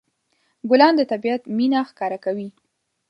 [0.69, 2.49] ګلان د طبيعت مینه ښکاره کوي.